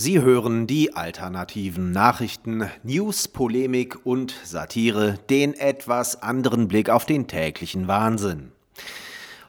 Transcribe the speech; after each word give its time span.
Sie 0.00 0.22
hören 0.22 0.68
die 0.68 0.94
alternativen 0.94 1.90
Nachrichten, 1.90 2.70
News, 2.84 3.26
Polemik 3.26 4.06
und 4.06 4.32
Satire, 4.44 5.18
den 5.28 5.54
etwas 5.54 6.22
anderen 6.22 6.68
Blick 6.68 6.88
auf 6.88 7.04
den 7.04 7.26
täglichen 7.26 7.88
Wahnsinn. 7.88 8.52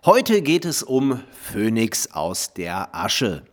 Heute 0.03 0.41
geht 0.41 0.65
es 0.65 0.81
um 0.81 1.21
Phönix 1.39 2.13
aus 2.13 2.55
der 2.55 2.95
Asche. 2.95 3.43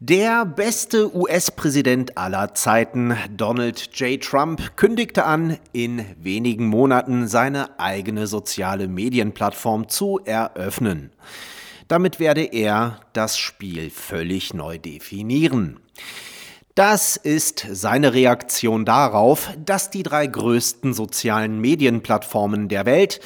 Der 0.00 0.46
beste 0.46 1.14
US-Präsident 1.14 2.16
aller 2.16 2.54
Zeiten, 2.54 3.14
Donald 3.36 3.90
J. 3.92 4.18
Trump, 4.18 4.78
kündigte 4.78 5.26
an, 5.26 5.58
in 5.72 6.06
wenigen 6.18 6.68
Monaten 6.68 7.28
seine 7.28 7.78
eigene 7.78 8.26
soziale 8.26 8.88
Medienplattform 8.88 9.90
zu 9.90 10.20
eröffnen. 10.24 11.10
Damit 11.86 12.18
werde 12.18 12.44
er 12.44 13.00
das 13.12 13.36
Spiel 13.38 13.90
völlig 13.90 14.54
neu 14.54 14.78
definieren. 14.78 15.80
Das 16.74 17.16
ist 17.16 17.66
seine 17.72 18.14
Reaktion 18.14 18.84
darauf, 18.84 19.50
dass 19.64 19.90
die 19.90 20.04
drei 20.04 20.28
größten 20.28 20.94
sozialen 20.94 21.60
Medienplattformen 21.60 22.68
der 22.68 22.86
Welt, 22.86 23.20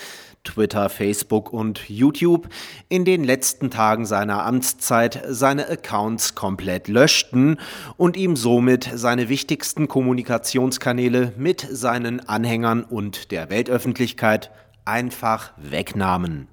Twitter, 0.45 0.89
Facebook 0.89 1.53
und 1.53 1.89
YouTube, 1.89 2.49
in 2.89 3.05
den 3.05 3.25
letzten 3.25 3.71
Tagen 3.71 4.07
seiner 4.07 4.45
Amtszeit 4.47 5.23
seine 5.29 5.69
Accounts 5.69 6.35
komplett 6.35 6.89
löschten 6.89 7.59
und 7.97 8.17
ihm 8.17 8.37
somit 8.37 8.91
seine 8.95 9.29
wichtigsten 9.29 9.87
Kommunikationskanäle 9.87 11.35
mit 11.37 11.67
seinen 11.71 12.27
Anhängern 12.27 12.83
und 12.83 13.31
der 13.31 13.51
Weltöffentlichkeit 13.51 14.51
einfach 14.85 15.53
wegnahmen. 15.59 16.49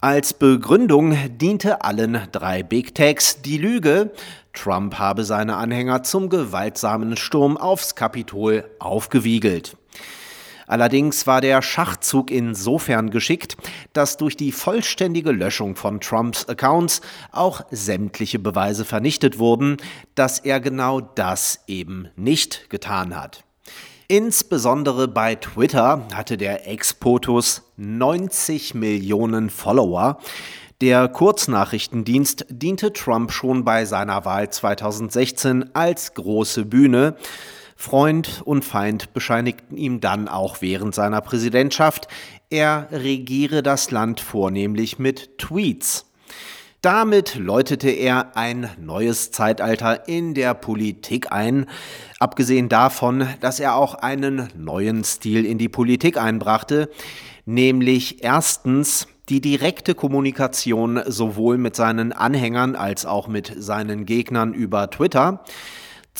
Als 0.00 0.32
Begründung 0.32 1.16
diente 1.38 1.82
allen 1.82 2.28
drei 2.30 2.62
Big 2.62 2.94
Techs 2.94 3.42
die 3.42 3.58
Lüge, 3.58 4.12
Trump 4.58 4.98
habe 4.98 5.24
seine 5.24 5.56
Anhänger 5.56 6.02
zum 6.02 6.28
gewaltsamen 6.28 7.16
Sturm 7.16 7.56
aufs 7.56 7.94
Kapitol 7.94 8.64
aufgewiegelt. 8.78 9.76
Allerdings 10.66 11.26
war 11.26 11.40
der 11.40 11.62
Schachzug 11.62 12.30
insofern 12.30 13.08
geschickt, 13.08 13.56
dass 13.94 14.18
durch 14.18 14.36
die 14.36 14.52
vollständige 14.52 15.32
Löschung 15.32 15.76
von 15.76 16.00
Trumps 16.00 16.46
Accounts 16.46 17.00
auch 17.32 17.62
sämtliche 17.70 18.38
Beweise 18.38 18.84
vernichtet 18.84 19.38
wurden, 19.38 19.78
dass 20.14 20.38
er 20.40 20.60
genau 20.60 21.00
das 21.00 21.60
eben 21.68 22.08
nicht 22.16 22.68
getan 22.68 23.16
hat. 23.16 23.44
Insbesondere 24.08 25.08
bei 25.08 25.36
Twitter 25.36 26.06
hatte 26.14 26.36
der 26.36 26.66
Ex-POTUS 26.68 27.62
90 27.76 28.74
Millionen 28.74 29.50
Follower. 29.50 30.18
Der 30.80 31.08
Kurznachrichtendienst 31.08 32.46
diente 32.50 32.92
Trump 32.92 33.32
schon 33.32 33.64
bei 33.64 33.84
seiner 33.84 34.24
Wahl 34.24 34.48
2016 34.48 35.74
als 35.74 36.14
große 36.14 36.66
Bühne. 36.66 37.16
Freund 37.74 38.42
und 38.44 38.64
Feind 38.64 39.12
bescheinigten 39.12 39.76
ihm 39.76 40.00
dann 40.00 40.28
auch 40.28 40.60
während 40.60 40.94
seiner 40.94 41.20
Präsidentschaft, 41.20 42.06
er 42.48 42.86
regiere 42.92 43.64
das 43.64 43.90
Land 43.90 44.20
vornehmlich 44.20 45.00
mit 45.00 45.36
Tweets. 45.38 46.06
Damit 46.80 47.34
läutete 47.34 47.90
er 47.90 48.36
ein 48.36 48.70
neues 48.80 49.32
Zeitalter 49.32 50.06
in 50.06 50.32
der 50.34 50.54
Politik 50.54 51.32
ein, 51.32 51.66
abgesehen 52.20 52.68
davon, 52.68 53.26
dass 53.40 53.58
er 53.58 53.74
auch 53.74 53.94
einen 53.94 54.48
neuen 54.56 55.02
Stil 55.02 55.44
in 55.44 55.58
die 55.58 55.68
Politik 55.68 56.16
einbrachte, 56.18 56.88
nämlich 57.46 58.22
erstens 58.22 59.08
die 59.28 59.40
direkte 59.40 59.94
Kommunikation 59.94 61.00
sowohl 61.06 61.58
mit 61.58 61.76
seinen 61.76 62.12
Anhängern 62.12 62.76
als 62.76 63.06
auch 63.06 63.28
mit 63.28 63.52
seinen 63.56 64.06
Gegnern 64.06 64.54
über 64.54 64.90
Twitter, 64.90 65.44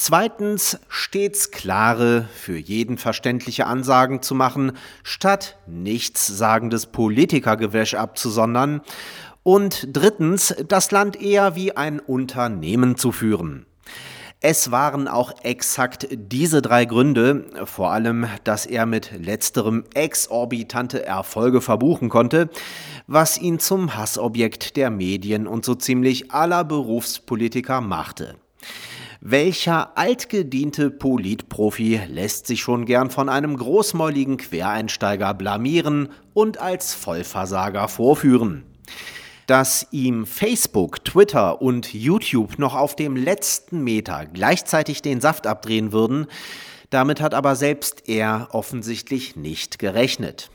Zweitens 0.00 0.78
stets 0.88 1.50
klare, 1.50 2.28
für 2.32 2.56
jeden 2.56 2.98
verständliche 2.98 3.66
Ansagen 3.66 4.22
zu 4.22 4.36
machen, 4.36 4.74
statt 5.02 5.58
nichtssagendes 5.66 6.86
Politikergewäsch 6.86 7.94
abzusondern 7.94 8.80
und 9.42 9.88
drittens 9.90 10.54
das 10.68 10.92
Land 10.92 11.20
eher 11.20 11.56
wie 11.56 11.76
ein 11.76 11.98
Unternehmen 11.98 12.96
zu 12.96 13.10
führen. 13.10 13.66
Es 14.40 14.70
waren 14.70 15.08
auch 15.08 15.32
exakt 15.42 16.06
diese 16.12 16.62
drei 16.62 16.84
Gründe, 16.84 17.46
vor 17.64 17.90
allem, 17.90 18.28
dass 18.44 18.66
er 18.66 18.86
mit 18.86 19.10
letzterem 19.18 19.82
exorbitante 19.94 21.04
Erfolge 21.04 21.60
verbuchen 21.60 22.08
konnte, 22.08 22.48
was 23.08 23.36
ihn 23.38 23.58
zum 23.58 23.96
Hassobjekt 23.96 24.76
der 24.76 24.90
Medien 24.90 25.48
und 25.48 25.64
so 25.64 25.74
ziemlich 25.74 26.30
aller 26.30 26.62
Berufspolitiker 26.62 27.80
machte. 27.80 28.36
Welcher 29.20 29.98
altgediente 29.98 30.92
Politprofi 30.92 32.00
lässt 32.08 32.46
sich 32.46 32.60
schon 32.60 32.86
gern 32.86 33.10
von 33.10 33.28
einem 33.28 33.56
großmäuligen 33.56 34.36
Quereinsteiger 34.36 35.34
blamieren 35.34 36.10
und 36.32 36.60
als 36.60 36.94
Vollversager 36.94 37.88
vorführen? 37.88 38.62
Dass 39.48 39.86
ihm 39.92 40.26
Facebook, 40.26 41.04
Twitter 41.04 41.62
und 41.62 41.94
YouTube 41.94 42.58
noch 42.58 42.74
auf 42.76 42.94
dem 42.94 43.16
letzten 43.16 43.82
Meter 43.82 44.26
gleichzeitig 44.26 45.00
den 45.00 45.22
Saft 45.22 45.46
abdrehen 45.46 45.90
würden, 45.90 46.26
damit 46.90 47.20
hat 47.22 47.32
aber 47.32 47.56
selbst 47.56 48.08
er 48.08 48.48
offensichtlich 48.52 49.36
nicht 49.36 49.78
gerechnet. 49.78 50.50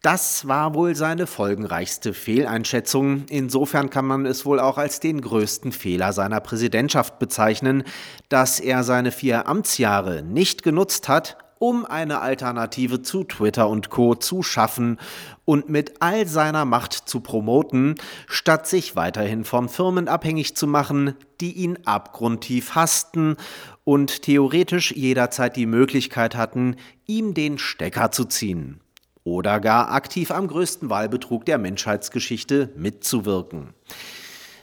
Das 0.00 0.48
war 0.48 0.74
wohl 0.74 0.96
seine 0.96 1.26
folgenreichste 1.26 2.14
Fehleinschätzung. 2.14 3.26
Insofern 3.28 3.90
kann 3.90 4.06
man 4.06 4.24
es 4.24 4.46
wohl 4.46 4.60
auch 4.60 4.78
als 4.78 5.00
den 5.00 5.20
größten 5.20 5.72
Fehler 5.72 6.14
seiner 6.14 6.40
Präsidentschaft 6.40 7.18
bezeichnen, 7.18 7.84
dass 8.30 8.60
er 8.60 8.82
seine 8.82 9.12
vier 9.12 9.46
Amtsjahre 9.46 10.22
nicht 10.22 10.62
genutzt 10.62 11.10
hat, 11.10 11.36
um 11.60 11.84
eine 11.84 12.22
Alternative 12.22 13.02
zu 13.02 13.22
Twitter 13.22 13.68
und 13.68 13.90
Co 13.90 14.14
zu 14.14 14.42
schaffen 14.42 14.98
und 15.44 15.68
mit 15.68 16.00
all 16.00 16.26
seiner 16.26 16.64
Macht 16.64 16.94
zu 16.94 17.20
promoten, 17.20 17.96
statt 18.26 18.66
sich 18.66 18.96
weiterhin 18.96 19.44
von 19.44 19.68
Firmen 19.68 20.08
abhängig 20.08 20.56
zu 20.56 20.66
machen, 20.66 21.14
die 21.42 21.52
ihn 21.52 21.78
abgrundtief 21.84 22.74
hassten 22.74 23.36
und 23.84 24.22
theoretisch 24.22 24.92
jederzeit 24.92 25.54
die 25.54 25.66
Möglichkeit 25.66 26.34
hatten, 26.34 26.76
ihm 27.06 27.34
den 27.34 27.58
Stecker 27.58 28.10
zu 28.10 28.24
ziehen 28.24 28.80
oder 29.22 29.60
gar 29.60 29.92
aktiv 29.92 30.30
am 30.30 30.48
größten 30.48 30.88
Wahlbetrug 30.88 31.44
der 31.44 31.58
Menschheitsgeschichte 31.58 32.72
mitzuwirken. 32.74 33.74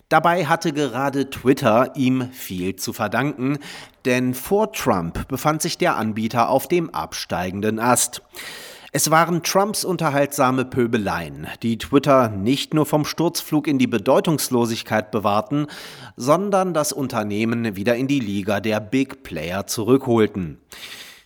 Dabei 0.09 0.45
hatte 0.45 0.72
gerade 0.72 1.29
Twitter 1.29 1.91
ihm 1.97 2.31
viel 2.31 2.78
zu 2.78 2.94
verdanken, 2.94 3.59
denn 4.06 4.34
vor 4.34 4.72
Trump 4.72 5.28
befand 5.28 5.62
sich 5.62 5.78
der 5.78 5.97
Anbieter 5.97 6.50
auf 6.50 6.69
dem 6.69 6.90
absteigenden 6.90 7.78
Ast. 7.78 8.22
Es 8.94 9.12
waren 9.12 9.44
Trumps 9.44 9.84
unterhaltsame 9.84 10.63
Pöbeleien, 10.63 11.47
die 11.62 11.78
Twitter 11.78 12.29
nicht 12.29 12.73
nur 12.73 12.85
vom 12.85 13.03
Sturzflug 13.03 13.67
in 13.67 13.79
die 13.79 13.88
Bedeutungslosigkeit 13.88 15.12
bewahrten, 15.12 15.67
sondern 16.16 16.73
das 16.73 16.94
Unternehmen 16.94 17.75
wieder 17.75 17.97
in 17.97 18.07
die 18.07 18.22
Liga 18.22 18.62
der 18.62 18.79
Big 18.79 19.23
Player 19.23 19.67
zurückholten. 19.67 20.57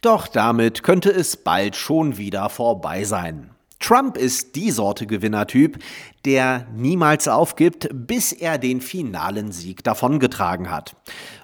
Doch 0.02 0.28
damit 0.28 0.82
könnte 0.82 1.12
es 1.12 1.38
bald 1.38 1.76
schon 1.76 2.18
wieder 2.18 2.50
vorbei 2.50 3.04
sein. 3.04 3.52
Trump 3.82 4.16
ist 4.16 4.56
die 4.56 4.72
Sorte 4.72 5.08
Gewinnertyp, 5.08 5.80
der 6.24 6.68
niemals 6.76 7.28
aufgibt, 7.28 7.90
bis 7.92 8.32
er 8.32 8.58
den 8.58 8.80
finalen 8.80 9.52
Sieg 9.52 9.84
davongetragen 9.84 10.70
hat. 10.70 10.96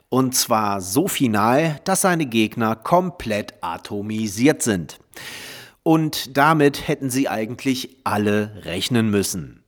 Und 0.09 0.35
zwar 0.35 0.79
so 0.79 1.07
final, 1.07 1.81
dass 1.83 2.01
seine 2.01 2.25
Gegner 2.25 2.75
komplett 2.75 3.55
atomisiert 3.61 4.61
sind. 4.61 4.99
Und 5.83 6.37
damit 6.37 6.87
hätten 6.87 7.09
sie 7.09 7.27
eigentlich 7.27 7.97
alle 8.03 8.51
rechnen 8.63 9.09
müssen. 9.09 9.63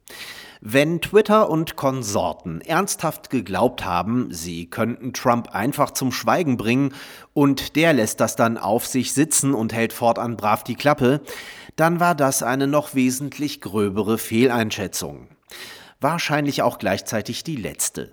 Wenn 0.62 1.00
Twitter 1.00 1.50
und 1.50 1.78
Konsorten 1.78 2.60
ernsthaft 2.60 3.30
geglaubt 3.30 3.86
haben, 3.86 4.28
sie 4.34 4.70
könnten 4.70 5.14
Trump 5.14 5.56
einfach 5.56 5.92
zum 5.92 6.12
Schweigen 6.12 6.58
bringen 6.58 6.94
und 7.34 7.78
der 7.78 7.94
lässt 7.94 8.20
das 8.20 8.36
dann 8.36 8.58
auf 8.58 8.86
sich 8.86 9.14
sitzen 9.14 9.54
und 9.54 9.72
hält 9.72 9.94
fortan 9.94 10.36
brav 10.36 10.66
die 10.66 10.76
Klappe, 10.76 11.22
dann 11.78 12.02
war 12.02 12.14
das 12.14 12.44
eine 12.44 12.68
noch 12.68 12.94
wesentlich 12.94 13.62
gröbere 13.62 14.18
Fehleinschätzung. 14.18 15.30
Wahrscheinlich 16.02 16.62
auch 16.62 16.78
gleichzeitig 16.78 17.46
die 17.46 17.56
letzte. 17.56 18.12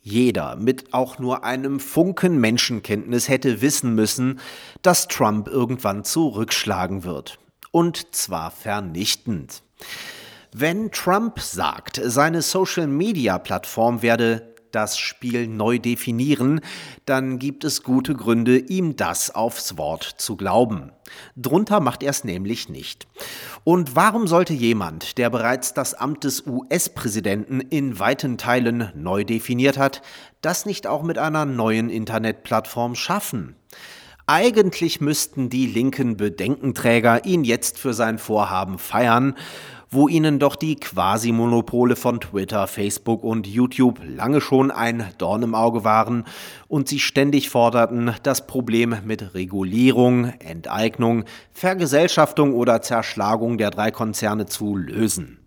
Jeder 0.00 0.56
mit 0.56 0.94
auch 0.94 1.18
nur 1.18 1.44
einem 1.44 1.78
Funken 1.78 2.40
Menschenkenntnis 2.40 3.28
hätte 3.28 3.60
wissen 3.60 3.94
müssen, 3.94 4.40
dass 4.80 5.08
Trump 5.08 5.46
irgendwann 5.46 6.04
zurückschlagen 6.04 7.04
wird. 7.04 7.38
Und 7.70 8.14
zwar 8.14 8.50
vernichtend. 8.50 9.62
Wenn 10.54 10.90
Trump 10.90 11.40
sagt, 11.40 11.98
seine 12.04 12.42
Social-Media-Plattform 12.42 14.02
werde 14.02 14.52
das 14.70 14.98
Spiel 14.98 15.46
neu 15.46 15.78
definieren, 15.78 16.60
dann 17.06 17.38
gibt 17.38 17.64
es 17.64 17.82
gute 17.82 18.12
Gründe, 18.12 18.58
ihm 18.58 18.94
das 18.96 19.34
aufs 19.34 19.78
Wort 19.78 20.02
zu 20.18 20.36
glauben. 20.36 20.92
Drunter 21.36 21.80
macht 21.80 22.02
er 22.02 22.10
es 22.10 22.24
nämlich 22.24 22.68
nicht. 22.68 23.06
Und 23.64 23.96
warum 23.96 24.26
sollte 24.26 24.52
jemand, 24.52 25.16
der 25.16 25.30
bereits 25.30 25.72
das 25.72 25.94
Amt 25.94 26.24
des 26.24 26.46
US-Präsidenten 26.46 27.60
in 27.60 27.98
weiten 27.98 28.36
Teilen 28.36 28.92
neu 28.94 29.24
definiert 29.24 29.78
hat, 29.78 30.02
das 30.42 30.66
nicht 30.66 30.86
auch 30.86 31.02
mit 31.02 31.16
einer 31.16 31.46
neuen 31.46 31.88
Internetplattform 31.88 32.94
schaffen? 32.94 33.56
Eigentlich 34.26 35.00
müssten 35.00 35.48
die 35.48 35.66
linken 35.66 36.18
Bedenkenträger 36.18 37.24
ihn 37.24 37.42
jetzt 37.42 37.78
für 37.78 37.94
sein 37.94 38.18
Vorhaben 38.18 38.78
feiern, 38.78 39.34
wo 39.92 40.08
ihnen 40.08 40.38
doch 40.38 40.56
die 40.56 40.76
Quasi-Monopole 40.76 41.96
von 41.96 42.18
Twitter, 42.18 42.66
Facebook 42.66 43.22
und 43.22 43.46
YouTube 43.46 44.00
lange 44.02 44.40
schon 44.40 44.70
ein 44.70 45.12
Dorn 45.18 45.42
im 45.42 45.54
Auge 45.54 45.84
waren 45.84 46.24
und 46.66 46.88
sie 46.88 46.98
ständig 46.98 47.50
forderten, 47.50 48.14
das 48.22 48.46
Problem 48.46 48.96
mit 49.04 49.34
Regulierung, 49.34 50.32
Enteignung, 50.38 51.24
Vergesellschaftung 51.52 52.54
oder 52.54 52.80
Zerschlagung 52.80 53.58
der 53.58 53.70
drei 53.70 53.90
Konzerne 53.90 54.46
zu 54.46 54.76
lösen. 54.76 55.38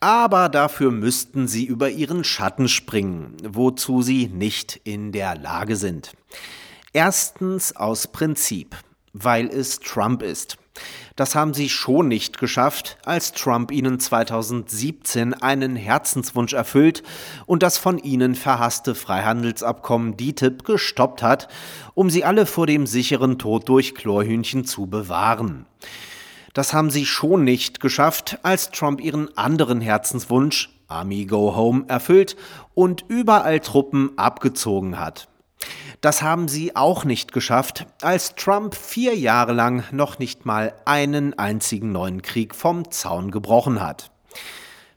Aber 0.00 0.48
dafür 0.48 0.90
müssten 0.90 1.46
sie 1.46 1.66
über 1.66 1.90
ihren 1.90 2.24
Schatten 2.24 2.68
springen, 2.68 3.36
wozu 3.46 4.00
sie 4.00 4.28
nicht 4.28 4.80
in 4.84 5.12
der 5.12 5.36
Lage 5.36 5.76
sind. 5.76 6.12
Erstens 6.94 7.76
aus 7.76 8.06
Prinzip, 8.06 8.74
weil 9.12 9.48
es 9.48 9.80
Trump 9.80 10.22
ist. 10.22 10.56
Das 11.16 11.34
haben 11.34 11.54
sie 11.54 11.68
schon 11.68 12.08
nicht 12.08 12.38
geschafft, 12.38 12.98
als 13.04 13.32
Trump 13.32 13.72
ihnen 13.72 13.98
2017 13.98 15.34
einen 15.34 15.74
Herzenswunsch 15.74 16.52
erfüllt 16.52 17.02
und 17.46 17.62
das 17.62 17.78
von 17.78 17.98
ihnen 17.98 18.34
verhasste 18.34 18.94
Freihandelsabkommen 18.94 20.16
DTIP 20.16 20.64
gestoppt 20.64 21.22
hat, 21.22 21.48
um 21.94 22.10
sie 22.10 22.24
alle 22.24 22.44
vor 22.44 22.66
dem 22.66 22.86
sicheren 22.86 23.38
Tod 23.38 23.68
durch 23.68 23.94
Chlorhühnchen 23.94 24.64
zu 24.64 24.86
bewahren. 24.86 25.66
Das 26.52 26.72
haben 26.72 26.90
sie 26.90 27.06
schon 27.06 27.44
nicht 27.44 27.80
geschafft, 27.80 28.38
als 28.42 28.70
Trump 28.70 29.00
ihren 29.00 29.36
anderen 29.36 29.80
Herzenswunsch, 29.80 30.70
Army 30.88 31.26
Go 31.26 31.54
Home, 31.54 31.84
erfüllt 31.88 32.36
und 32.74 33.04
überall 33.08 33.60
Truppen 33.60 34.16
abgezogen 34.16 34.98
hat. 34.98 35.28
Das 36.06 36.22
haben 36.22 36.46
sie 36.46 36.76
auch 36.76 37.04
nicht 37.04 37.32
geschafft, 37.32 37.84
als 38.00 38.36
Trump 38.36 38.76
vier 38.76 39.16
Jahre 39.16 39.52
lang 39.52 39.82
noch 39.90 40.20
nicht 40.20 40.46
mal 40.46 40.72
einen 40.84 41.36
einzigen 41.36 41.90
neuen 41.90 42.22
Krieg 42.22 42.54
vom 42.54 42.92
Zaun 42.92 43.32
gebrochen 43.32 43.80
hat. 43.80 44.12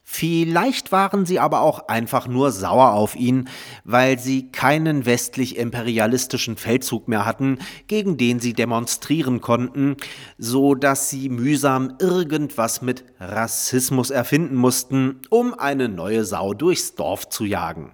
Vielleicht 0.04 0.92
waren 0.92 1.26
sie 1.26 1.40
aber 1.40 1.62
auch 1.62 1.88
einfach 1.88 2.28
nur 2.28 2.52
sauer 2.52 2.94
auf 2.94 3.16
ihn, 3.16 3.50
weil 3.84 4.20
sie 4.20 4.52
keinen 4.52 5.08
westlich-imperialistischen 5.08 6.58
Feldzug 6.58 7.08
mehr 7.08 7.26
hatten, 7.26 7.58
gegen 7.88 8.18
den 8.18 8.40
sie 8.40 8.54
demonstrieren 8.54 9.42
konnten, 9.42 9.98
so 10.38 10.76
dass 10.76 11.10
sie 11.10 11.30
mühsam 11.30 11.96
irgendwas 12.00 12.84
mit 12.84 13.04
Rassismus 13.20 14.12
erfinden 14.12 14.58
mussten, 14.58 15.22
um 15.32 15.56
eine 15.56 15.90
neue 15.90 16.24
Sau 16.24 16.54
durchs 16.54 16.94
Dorf 16.94 17.30
zu 17.30 17.46
jagen. 17.46 17.94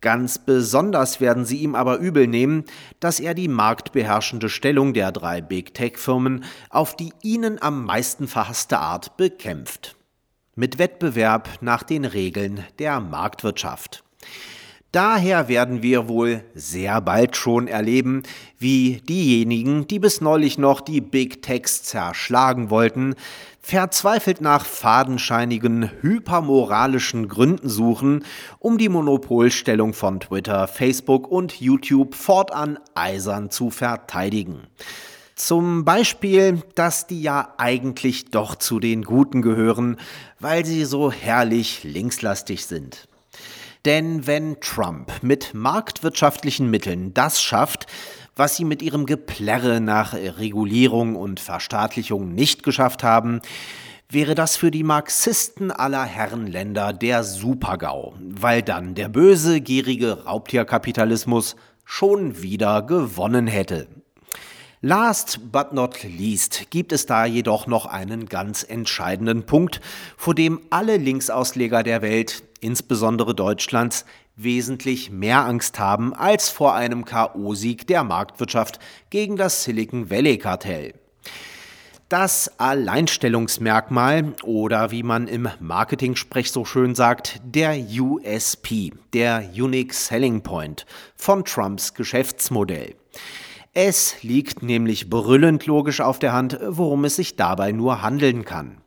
Ganz 0.00 0.38
besonders 0.38 1.20
werden 1.20 1.44
sie 1.44 1.58
ihm 1.58 1.74
aber 1.74 1.98
übel 1.98 2.26
nehmen, 2.26 2.64
dass 3.00 3.20
er 3.20 3.34
die 3.34 3.48
marktbeherrschende 3.48 4.48
Stellung 4.48 4.94
der 4.94 5.12
drei 5.12 5.42
Big 5.42 5.74
Tech-Firmen 5.74 6.44
auf 6.70 6.96
die 6.96 7.12
ihnen 7.22 7.60
am 7.60 7.84
meisten 7.84 8.26
verhasste 8.26 8.78
Art 8.78 9.18
bekämpft. 9.18 9.96
Mit 10.54 10.78
Wettbewerb 10.78 11.48
nach 11.60 11.82
den 11.82 12.04
Regeln 12.04 12.64
der 12.78 13.00
Marktwirtschaft. 13.00 14.02
Daher 14.92 15.46
werden 15.46 15.84
wir 15.84 16.08
wohl 16.08 16.42
sehr 16.52 17.00
bald 17.00 17.36
schon 17.36 17.68
erleben, 17.68 18.24
wie 18.58 19.00
diejenigen, 19.08 19.86
die 19.86 20.00
bis 20.00 20.20
neulich 20.20 20.58
noch 20.58 20.80
die 20.80 21.00
Big 21.00 21.42
Techs 21.42 21.84
zerschlagen 21.84 22.70
wollten, 22.70 23.14
verzweifelt 23.60 24.40
nach 24.40 24.66
fadenscheinigen, 24.66 25.92
hypermoralischen 26.00 27.28
Gründen 27.28 27.68
suchen, 27.68 28.24
um 28.58 28.78
die 28.78 28.88
Monopolstellung 28.88 29.92
von 29.92 30.18
Twitter, 30.18 30.66
Facebook 30.66 31.30
und 31.30 31.60
YouTube 31.60 32.16
fortan 32.16 32.76
eisern 32.94 33.50
zu 33.50 33.70
verteidigen. 33.70 34.62
Zum 35.36 35.84
Beispiel, 35.84 36.62
dass 36.74 37.06
die 37.06 37.22
ja 37.22 37.54
eigentlich 37.58 38.26
doch 38.32 38.56
zu 38.56 38.80
den 38.80 39.04
Guten 39.04 39.40
gehören, 39.40 39.98
weil 40.40 40.66
sie 40.66 40.84
so 40.84 41.12
herrlich 41.12 41.84
linkslastig 41.84 42.66
sind. 42.66 43.06
Denn 43.84 44.26
wenn 44.26 44.60
Trump 44.60 45.10
mit 45.22 45.54
marktwirtschaftlichen 45.54 46.70
Mitteln 46.70 47.14
das 47.14 47.40
schafft, 47.40 47.86
was 48.36 48.56
sie 48.56 48.64
mit 48.64 48.82
ihrem 48.82 49.06
Geplärre 49.06 49.80
nach 49.80 50.12
Regulierung 50.12 51.16
und 51.16 51.40
Verstaatlichung 51.40 52.34
nicht 52.34 52.62
geschafft 52.62 53.02
haben, 53.02 53.40
wäre 54.10 54.34
das 54.34 54.56
für 54.56 54.70
die 54.70 54.82
Marxisten 54.82 55.70
aller 55.70 56.04
Herrenländer 56.04 56.92
der 56.92 57.24
Supergau, 57.24 58.14
weil 58.18 58.62
dann 58.62 58.94
der 58.94 59.08
böse, 59.08 59.60
gierige 59.60 60.24
Raubtierkapitalismus 60.24 61.56
schon 61.84 62.42
wieder 62.42 62.82
gewonnen 62.82 63.46
hätte. 63.46 63.88
Last 64.82 65.52
but 65.52 65.72
not 65.72 66.02
least 66.04 66.70
gibt 66.70 66.92
es 66.92 67.04
da 67.04 67.26
jedoch 67.26 67.66
noch 67.66 67.84
einen 67.84 68.26
ganz 68.26 68.62
entscheidenden 68.62 69.44
Punkt, 69.44 69.80
vor 70.16 70.34
dem 70.34 70.60
alle 70.70 70.96
Linksausleger 70.96 71.82
der 71.82 72.00
Welt, 72.00 72.42
insbesondere 72.60 73.34
Deutschlands, 73.34 74.04
wesentlich 74.36 75.10
mehr 75.10 75.44
Angst 75.44 75.78
haben 75.78 76.14
als 76.14 76.48
vor 76.48 76.74
einem 76.74 77.04
KO-Sieg 77.04 77.86
der 77.86 78.04
Marktwirtschaft 78.04 78.78
gegen 79.10 79.36
das 79.36 79.64
Silicon 79.64 80.10
Valley-Kartell. 80.10 80.94
Das 82.08 82.58
Alleinstellungsmerkmal 82.58 84.34
oder 84.42 84.90
wie 84.90 85.04
man 85.04 85.28
im 85.28 85.48
Marketing-Sprech 85.60 86.50
so 86.50 86.64
schön 86.64 86.96
sagt, 86.96 87.40
der 87.44 87.78
USP, 87.78 88.92
der 89.12 89.48
Unique 89.54 89.94
Selling 89.94 90.42
Point 90.42 90.86
von 91.14 91.44
Trumps 91.44 91.94
Geschäftsmodell. 91.94 92.96
Es 93.74 94.24
liegt 94.24 94.64
nämlich 94.64 95.08
brüllend 95.08 95.66
logisch 95.66 96.00
auf 96.00 96.18
der 96.18 96.32
Hand, 96.32 96.58
worum 96.60 97.04
es 97.04 97.14
sich 97.14 97.36
dabei 97.36 97.70
nur 97.70 98.02
handeln 98.02 98.44
kann. 98.44 98.78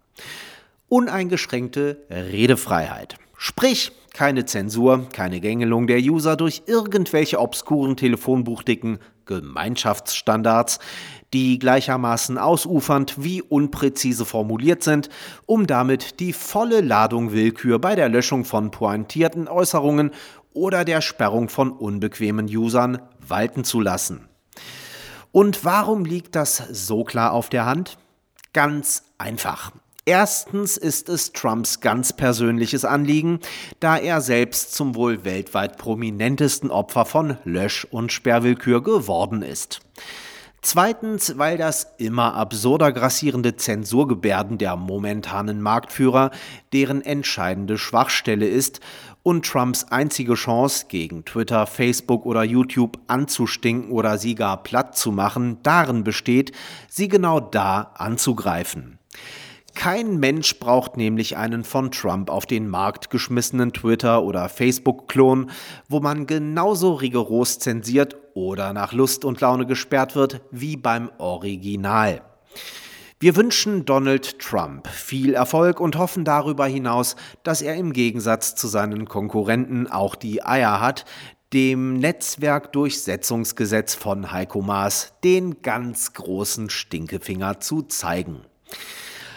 Uneingeschränkte 0.89 2.03
Redefreiheit. 2.09 3.15
Sprich, 3.45 3.91
keine 4.13 4.45
Zensur, 4.45 5.09
keine 5.11 5.41
Gängelung 5.41 5.85
der 5.85 5.99
User 5.99 6.37
durch 6.37 6.63
irgendwelche 6.65 7.41
obskuren 7.41 7.97
Telefonbuchdicken, 7.97 8.99
Gemeinschaftsstandards, 9.25 10.79
die 11.33 11.59
gleichermaßen 11.59 12.37
ausufernd 12.37 13.21
wie 13.21 13.41
unpräzise 13.41 14.23
formuliert 14.23 14.81
sind, 14.81 15.09
um 15.45 15.67
damit 15.67 16.21
die 16.21 16.31
volle 16.31 16.79
Ladung 16.79 17.33
Willkür 17.33 17.79
bei 17.79 17.95
der 17.95 18.07
Löschung 18.07 18.45
von 18.45 18.71
pointierten 18.71 19.49
Äußerungen 19.49 20.11
oder 20.53 20.85
der 20.85 21.01
Sperrung 21.01 21.49
von 21.49 21.73
unbequemen 21.73 22.45
Usern 22.45 22.99
walten 23.19 23.65
zu 23.65 23.81
lassen. 23.81 24.29
Und 25.33 25.65
warum 25.65 26.05
liegt 26.05 26.37
das 26.37 26.63
so 26.71 27.03
klar 27.03 27.33
auf 27.33 27.49
der 27.49 27.65
Hand? 27.65 27.97
Ganz 28.53 29.03
einfach. 29.17 29.73
Erstens 30.05 30.75
ist 30.75 31.07
es 31.07 31.31
Trumps 31.31 31.79
ganz 31.79 32.11
persönliches 32.11 32.83
Anliegen, 32.83 33.39
da 33.79 33.95
er 33.95 34.19
selbst 34.19 34.73
zum 34.73 34.95
wohl 34.95 35.23
weltweit 35.23 35.77
prominentesten 35.77 36.71
Opfer 36.71 37.05
von 37.05 37.37
Lösch- 37.45 37.87
und 37.89 38.11
Sperrwillkür 38.11 38.83
geworden 38.83 39.41
ist. 39.41 39.79
Zweitens, 40.61 41.37
weil 41.37 41.57
das 41.57 41.87
immer 41.99 42.35
absurder 42.35 42.91
grassierende 42.91 43.55
Zensurgebärden 43.55 44.57
der 44.57 44.75
momentanen 44.75 45.61
Marktführer 45.61 46.31
deren 46.73 47.01
entscheidende 47.01 47.77
Schwachstelle 47.77 48.47
ist 48.47 48.81
und 49.23 49.45
Trumps 49.45 49.85
einzige 49.85 50.33
Chance, 50.33 50.85
gegen 50.89 51.23
Twitter, 51.23 51.65
Facebook 51.65 52.25
oder 52.25 52.43
YouTube 52.43 52.97
anzustinken 53.07 53.91
oder 53.91 54.17
sie 54.17 54.35
gar 54.35 54.63
platt 54.63 54.97
zu 54.97 55.13
machen, 55.13 55.59
darin 55.63 56.03
besteht, 56.03 56.51
sie 56.89 57.07
genau 57.07 57.39
da 57.39 57.93
anzugreifen. 57.95 58.99
Kein 59.75 60.19
Mensch 60.19 60.59
braucht 60.59 60.97
nämlich 60.97 61.35
einen 61.35 61.63
von 61.63 61.91
Trump 61.91 62.29
auf 62.29 62.45
den 62.45 62.69
Markt 62.69 63.09
geschmissenen 63.09 63.73
Twitter- 63.73 64.23
oder 64.23 64.47
Facebook-Klon, 64.47 65.49
wo 65.89 65.99
man 65.99 66.27
genauso 66.27 66.93
rigoros 66.93 67.59
zensiert 67.59 68.15
oder 68.33 68.71
nach 68.73 68.93
Lust 68.93 69.25
und 69.25 69.41
Laune 69.41 69.65
gesperrt 69.65 70.15
wird 70.15 70.41
wie 70.51 70.77
beim 70.77 71.09
Original. 71.17 72.21
Wir 73.19 73.35
wünschen 73.35 73.85
Donald 73.85 74.39
Trump 74.39 74.87
viel 74.87 75.33
Erfolg 75.33 75.79
und 75.79 75.97
hoffen 75.97 76.25
darüber 76.25 76.65
hinaus, 76.65 77.15
dass 77.43 77.61
er 77.61 77.75
im 77.75 77.93
Gegensatz 77.93 78.53
zu 78.55 78.67
seinen 78.67 79.07
Konkurrenten 79.07 79.87
auch 79.87 80.15
die 80.15 80.43
Eier 80.43 80.81
hat, 80.81 81.05
dem 81.53 81.99
Netzwerkdurchsetzungsgesetz 81.99 83.95
von 83.95 84.31
Heiko 84.31 84.61
Maas 84.61 85.13
den 85.23 85.61
ganz 85.61 86.13
großen 86.13 86.69
Stinkefinger 86.69 87.59
zu 87.59 87.83
zeigen. 87.83 88.41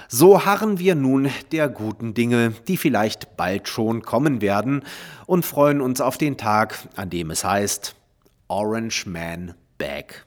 So 0.08 0.44
harren 0.44 0.78
wir 0.78 0.94
nun 0.94 1.30
der 1.52 1.68
guten 1.68 2.14
Dinge, 2.14 2.52
die 2.68 2.76
vielleicht 2.76 3.36
bald 3.36 3.68
schon 3.68 4.02
kommen 4.02 4.40
werden, 4.40 4.82
und 5.26 5.44
freuen 5.44 5.80
uns 5.80 6.00
auf 6.00 6.18
den 6.18 6.36
Tag, 6.36 6.78
an 6.94 7.10
dem 7.10 7.30
es 7.30 7.44
heißt 7.44 7.96
Orange 8.48 9.06
Man 9.06 9.54
Back. 9.78 10.25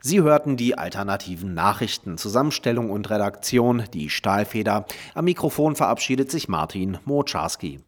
Sie 0.00 0.20
hörten 0.20 0.56
die 0.56 0.76
alternativen 0.76 1.54
Nachrichten, 1.54 2.18
Zusammenstellung 2.18 2.90
und 2.90 3.08
Redaktion, 3.08 3.84
die 3.94 4.10
Stahlfeder. 4.10 4.84
Am 5.14 5.24
Mikrofon 5.24 5.76
verabschiedet 5.76 6.28
sich 6.28 6.48
Martin 6.48 6.98
Moczarski. 7.04 7.78